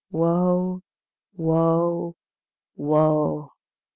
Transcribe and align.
Woe! 0.09 0.81
woe! 1.35 2.15
woe!" 2.75 3.51